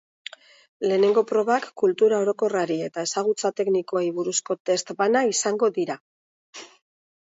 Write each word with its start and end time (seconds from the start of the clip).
Lehenengo 0.87 1.23
probak 1.31 1.67
kultura 1.83 2.23
orokorrari 2.25 2.79
eta 2.87 3.05
ezagutza 3.11 3.55
teknikoei 3.63 4.11
buruzko 4.19 4.61
test 4.69 4.95
bana 5.05 5.27
izango 5.37 5.75
dira. 5.81 6.05